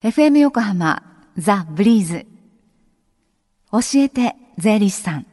[0.00, 1.02] FM 横浜
[1.36, 2.24] ザ・ブリーズ。
[3.72, 5.26] 教えて税理士さん。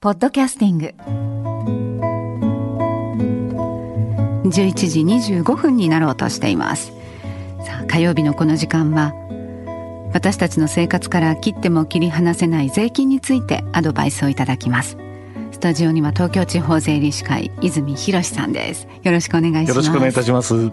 [0.00, 0.94] ポッドキャスティング。
[4.50, 5.00] 11時
[5.40, 6.92] 25分になろうとしています。
[7.64, 9.14] さあ火曜日のこの時間は
[10.12, 14.98] 私たちの生活から切っても切り離せない税金についてアドバイスをいただきます。
[15.64, 18.86] タジオには東京地方税理士会泉博さんです。
[19.02, 19.68] よろしくお願いします。
[19.70, 20.70] よろしくお願いいたします。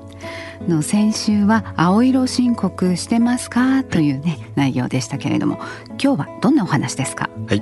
[0.67, 3.85] の先週は青色申告してますか？
[3.85, 5.59] というね内容でしたけれども
[5.91, 7.29] 今日はどんなお話ですか？
[7.47, 7.61] はい。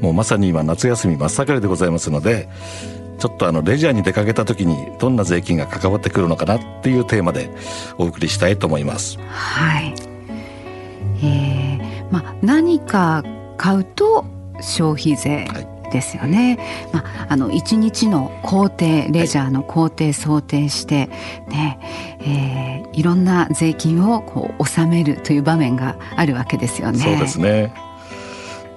[0.00, 2.48] もうまさに今夏休み真っ盛りでございますので
[3.18, 7.50] ちょっとあのレジャーに出かけた時にどんな税金が関わってくるのかなっていうテーマで
[7.98, 9.18] お送りしたいと思います。
[9.28, 9.94] はい。
[11.22, 13.22] えー、まあ何か
[13.58, 14.24] 買うと
[14.62, 16.58] 消費税、はいですよね。
[16.92, 21.08] まあ、あの一日の工程レジャーの工程想定して
[21.48, 21.78] ね、
[22.20, 26.98] えー、いろんな税金をこう納めるという場面があるわけですよね。
[26.98, 27.72] そうですね。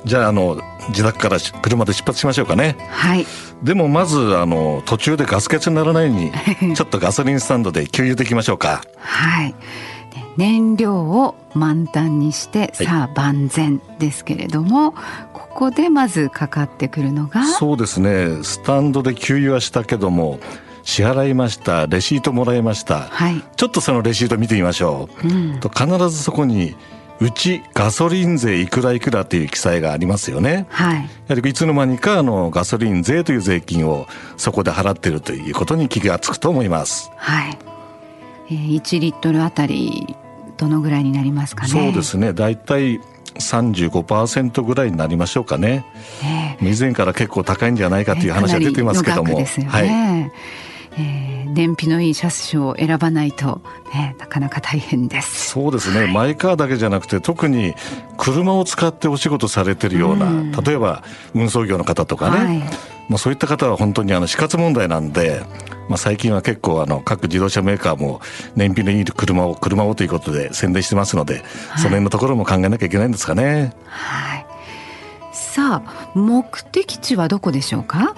[0.05, 2.77] じゃああの自宅から車で出発しましょうかね。
[2.89, 3.25] はい。
[3.61, 6.31] でもまずあの途中でガス欠にならないように
[6.73, 8.81] ちょっとガソリンスタンドで給油できましょうか。
[8.97, 9.53] はい。
[10.39, 14.93] 燃料を満タンにして、さあ万全ですけれども、
[15.33, 20.39] ここでまずかかってくるのがそうですねスタンドで給油はしたけども
[20.83, 26.77] 支払いましたレシートもらいました、はい、ちょっとそのレシート見てみましょう、うん、と必ずそこに
[27.19, 30.67] うちガソリン税いくらいくらっていう記載がありますよね。
[30.69, 31.03] はい。
[31.03, 37.11] やはりいつの間にかあのガソリン税という税金をそこで払っているということに気がつくと思います。
[37.17, 37.57] はい。
[38.47, 40.15] えー、1リットルあたり
[40.59, 41.69] どのぐらいになりますかね？
[41.69, 42.33] そうですね。
[42.33, 42.99] だいたい
[43.39, 45.85] 35%ぐらいになりましょうかね。
[46.21, 49.39] ね以前から結構高いんじゃないかという話が出てますけども。
[49.39, 49.85] ね、はい。
[49.85, 51.01] えー、
[51.53, 53.61] 燃費のいい車種を選ばないと、
[53.93, 55.49] ね、なかなか大変です。
[55.49, 57.73] そうですね、はい、マイカーだけじゃなくて特に
[58.17, 62.57] 車を使ってお仕事されてるような、うん、例えば運送業の方とかね、はい、
[63.09, 65.41] まあ、そういった方は本当にあの死活問題なんで、
[65.89, 68.21] まあ、最近は結構あの各自動車メーカーも
[68.55, 71.43] 燃費のいい車を車をということで宣伝してますので、はい、
[71.77, 73.73] その辺のところも考えなきゃいけないんですかね。
[73.85, 74.45] はい、
[75.33, 78.15] さあ目的地はどこでしょうか？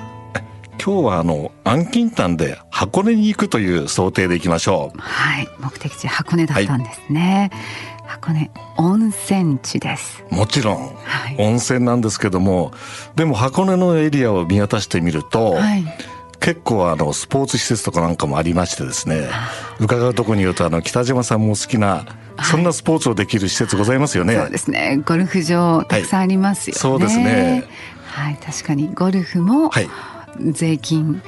[0.83, 4.97] 今日はあの安近短で箱根に行くという想定でいきましょう。
[4.97, 7.51] はい、目的地箱根だったんですね。
[7.53, 10.23] はい、箱根温泉地です。
[10.31, 12.71] もちろん、はい、温泉なんですけども、
[13.15, 15.51] でも箱根のエリアを見渡してみると。
[15.51, 15.85] はい。
[16.39, 19.29] 結構あのスポーツ施設とかなんかもありましてですね
[19.79, 22.07] 伺うところによるとあの北島さんも好きな
[22.43, 24.99] そんなスポーツをできる施設ございますよね、そうですね。
[25.05, 27.65] ゴルフ場たくさんありますよね、そうですね。
[28.05, 29.87] はい確かにゴルフも、はい
[30.39, 31.21] 税金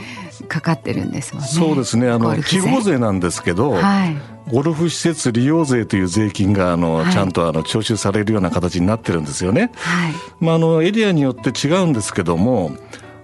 [0.48, 1.50] かかってるんですもんね。
[1.50, 2.10] そうですね。
[2.10, 4.16] あの地方税なんですけど、はい、
[4.52, 9.72] ゴルフ施設利用税という税金があの、はい、ちゃんとあの徴収されるような形になってるんですよね。
[9.76, 12.76] はい、まああのエリアによって違うんですけども、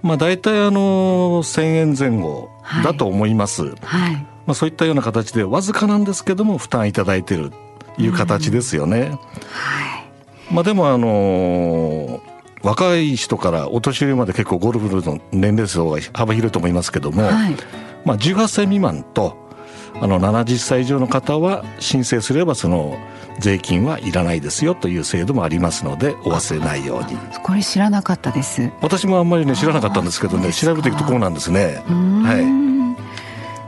[0.02, 2.50] まあ大体あの1000円前後
[2.84, 3.74] だと思います。
[3.82, 4.14] はい。
[4.46, 7.52] まあそういったような形でわずかなんですけども負担いただいてる
[7.98, 8.98] いう形ですよね。
[8.98, 10.54] うん、はい。
[10.54, 12.20] まあでもあの
[12.62, 17.56] 若い人からお年寄りまで結構ゴルフの年齢層が幅広いと思いますけども、はい、
[18.04, 19.36] まあ、18歳未満と
[19.94, 22.96] あの70歳以上の方は申請すればその
[23.38, 27.18] 税金はいらないですよという制度もありますのでお忘れないように。
[27.42, 28.70] これ知らなかったです。
[28.82, 31.82] 私もあんまりね知らなかったんですけどね調べていくとこうなんですね。
[31.86, 32.94] は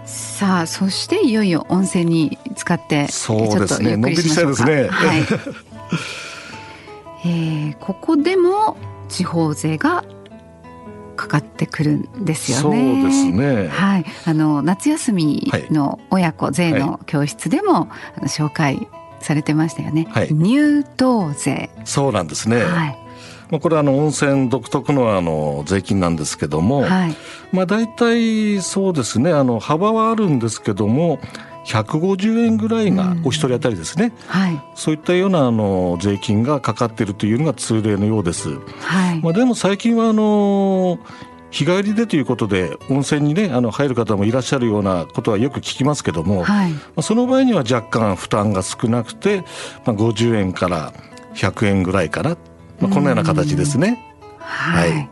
[0.06, 0.08] い。
[0.08, 3.96] さあそしていよいよ温泉に使ってそうですね。
[3.96, 4.88] のんびりしたいですね。
[4.88, 5.22] はい
[7.24, 8.76] えー、ここでも
[9.08, 10.04] 地方税が
[11.16, 12.94] かかってくるんですよね。
[12.94, 13.68] そうですね。
[13.68, 17.88] はい、あの夏休みの親子税の教室でも、はい、
[18.18, 18.88] あの紹介
[19.20, 20.08] されてましたよね。
[20.10, 20.84] はい、入湯
[21.36, 21.70] 税。
[21.84, 22.64] そうなんですね。
[22.64, 22.98] はい。
[23.50, 27.16] まあこれはあの温泉独特のあの税金なんですけども、はい、
[27.52, 31.20] まあ大体そうですねあの幅はあるんですけども。
[31.64, 38.58] 150円ぐらいがお一人当たりですね、うんはい、そういったようなあの税金がかかっているというのが通例のようです。
[38.80, 40.98] はい、まあ、でも最近はあの
[41.50, 49.44] 日帰りでということで温泉にねあの入る方もいらっしゃるようなことはよく聞きますけども、はい、まあ、その場合には若干負担が少なくて、
[49.84, 50.92] まあ、50円から
[51.34, 52.36] 100円ぐらいかな、
[52.80, 54.02] まあ、このような形ですね。
[54.38, 55.08] はい、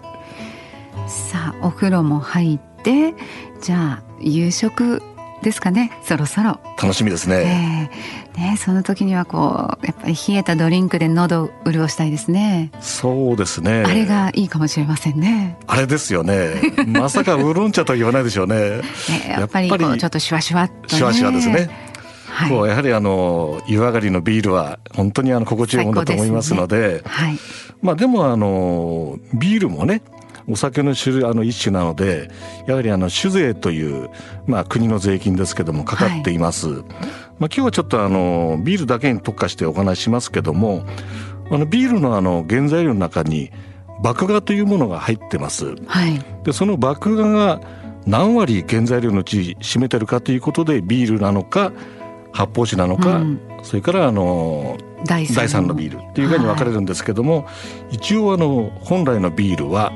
[1.06, 3.14] さあお風呂も入って
[3.60, 5.02] じゃあ夕食
[5.42, 6.60] ですかねそろそろ。
[6.80, 7.90] 楽しみですね,、
[8.36, 12.70] えー、ねその時にはこうやっぱり冷えたドリンクで喉を潤したいですね。
[12.80, 13.84] そうですね。
[13.86, 15.56] あれがいいかもしれませんね。
[15.66, 16.54] あれですよね。
[16.86, 18.56] まさかウーロン茶と言わないでしょうね。
[18.56, 18.82] ね
[19.28, 21.70] やっぱりこうちょっとシュワシュワっと、ね、シュワシュワですね。
[22.28, 27.00] はい、こうやはりあの湯上がりのビールは本当にあの心地よいものだと思いますので、ね。
[27.04, 27.38] はい、
[27.82, 30.02] まあでもあのビールもね
[30.50, 32.30] お酒の種類あの一種なので
[32.66, 34.10] やはりあの酒税という、
[34.46, 36.68] まあ、国の税金ですけどもかかっています。
[36.68, 36.92] はい、まあ、
[37.38, 40.84] 今日はちょっとあのビールだけに特化してお話ししますけども
[41.50, 43.50] あのビールのあの原材料の中に
[44.02, 45.74] 麦芽というものが入ってます。
[45.86, 47.60] はい、でその麦芽が
[48.06, 51.72] 何割原材料のうち占めてるかということでビールなのか
[52.32, 54.76] 発泡酒なのか、うん、それからあの。
[55.04, 57.50] 第三のビールっていうふうに分かれるんですけども、は
[57.90, 59.92] い、一応あの本来のビールは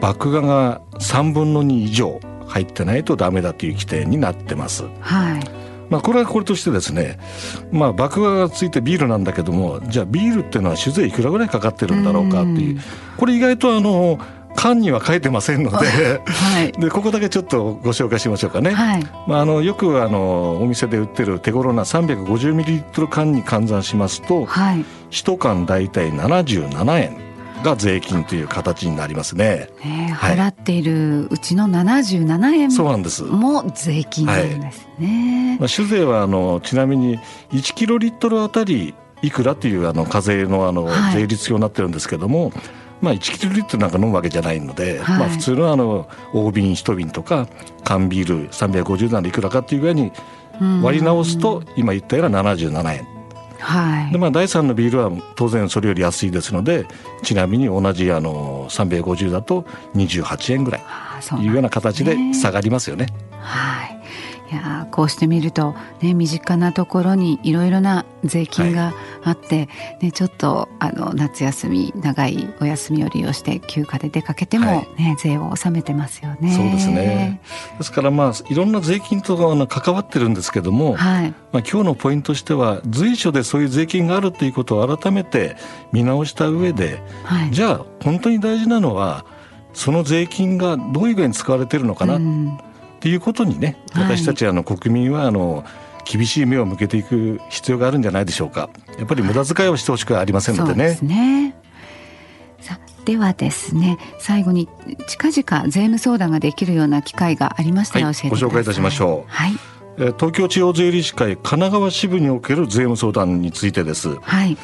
[0.00, 4.84] 麦芽が3分の2以上入ってないとダメだという規定になってます。
[5.00, 5.64] はい。
[5.90, 7.18] まあ、これはこれとしてですね、
[7.70, 12.80] まあ、麦芽がついてビールなんだけどもじゃあビールっていうのは酒税いくらぐらいかかってるんだろうかっていう。
[13.16, 14.18] これ意外とあの
[14.56, 27.16] 缶には書いてませんのではい、 でここだけちょっとご紹介しましょうかね、はい、まあ、あのよくあのお店で売ってる手頃な350ミリリットル缶に換算しますと、はい、1缶大体77円
[27.64, 29.68] が税金という形になりますね。
[29.84, 33.24] ね払っているうちの77円そうなんです。
[33.24, 34.88] も税金なんです
[35.58, 37.18] まあ、酒税はあのちなみに
[37.50, 42.52] 1キロリットルあたりいくらというあの課税のあの税率表になってるんですけども、はい、
[43.00, 47.48] まあ、1キロリットルなんか飲むわけじゃないので、はい、まあ、普通のあの大瓶1瓶とか
[47.82, 50.12] 缶ビール350なんでいくらかっていうぐらいに
[50.82, 53.13] 割り直すと今言ったような77円
[53.64, 56.86] はい、でまあ第3のビールは当然それより安いですので
[57.22, 59.62] ちなみに同じあの350だと
[59.94, 60.82] 28円ぐらい
[61.26, 63.06] というような形で下がりますよね。
[63.40, 63.94] はい。
[64.52, 68.92] いやこうしてみると、ね、身近なところにいろいろな税金が
[69.24, 69.68] あって、はい、
[70.04, 76.52] ね、ちょっとあの夏休み長いお休みを利用して休暇で出かけてもね、はい、税を納めてますよね。
[76.52, 77.40] そうですね
[77.78, 79.36] ですからまあいろんな税金と
[79.66, 85.56] 関わってるんですけども、はい、まあ、今日のポイントとしては随所でそういう税金があるということを改めて
[85.92, 89.26] 見直した上で、はい、じゃあ本当に大事なのは
[89.74, 92.16] その税金がどういうふうに使われてるのかな。
[92.16, 92.56] うん。
[92.56, 92.60] っ
[93.00, 95.62] ていうことにね私たちあの国民はあの
[96.10, 98.70] 厳しい目を向けていく必要があるんじゃないでしょうか。
[98.98, 100.98] やっぱり無駄遣いをしてほしくありませんのでね。
[101.02, 101.63] ねさで
[103.16, 104.68] はですね最後に
[105.06, 109.30] 近々税務相談ができるような機会がありましたら、はい、ご紹介いたしましょう。
[109.30, 109.52] はい。
[110.18, 114.56] 東京地方税理士会神奈川支部における税務相談についてです、はい、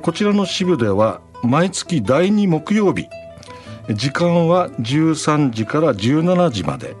[0.00, 3.06] こちらの支部では毎月第2木曜日。
[3.94, 6.94] 時間は13時から17時まで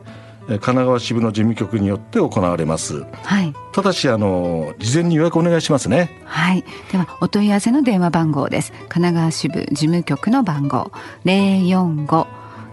[0.48, 3.04] 神奈川支部の事務局によって行われます。
[3.22, 3.52] はい。
[3.72, 6.22] ただしあの事前に予約お願いしますね。
[6.24, 6.64] はい。
[6.90, 8.72] ではお問い合わせの電話番号です。
[8.88, 10.90] 神奈川支部事務局の番号
[11.24, 12.26] 零四五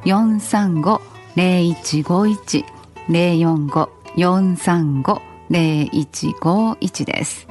[0.05, 1.01] 四三五
[1.35, 2.65] 零一五一
[3.09, 7.47] 零四五四三五零一五一です。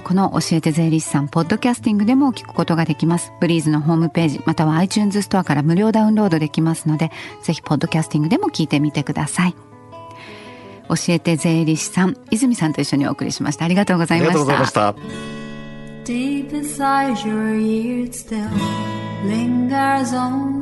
[0.00, 3.32] この教えて税理士さん、ポッドキャスティングでも聞くことができます。
[3.40, 7.10] ブリーズのホームページ、または iTunes ストアから無料ダウンロードできますので、
[7.42, 9.54] ぜひポッドキャスティングでも聞いてみてください。
[10.88, 13.64] 教えて税理士さん、泉さんと一緒にお送りしました。
[13.64, 14.40] ありがとうございました。
[14.40, 14.94] ありがとうございました。
[16.04, 18.48] Deep inside your ears still
[19.24, 20.61] lingers on the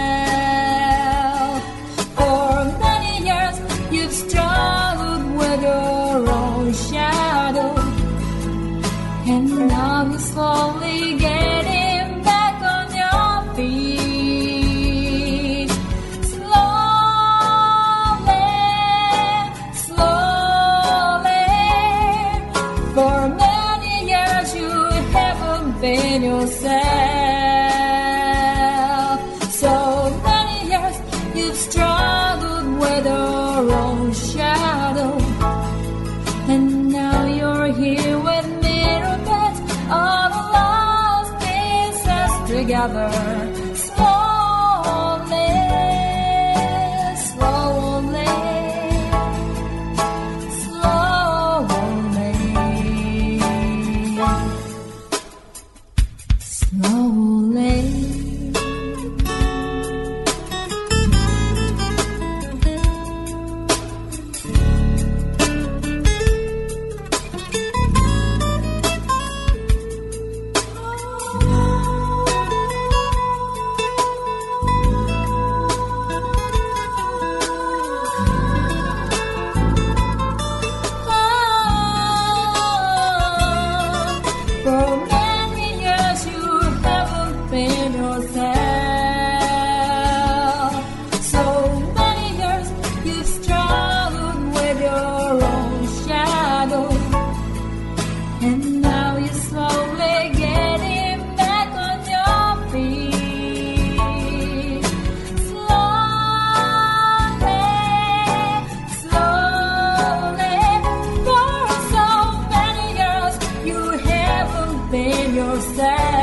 [115.41, 116.20] Yourself.